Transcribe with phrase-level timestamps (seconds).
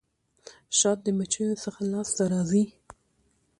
[0.77, 2.63] شات د مچيو څخه لاسته راځي.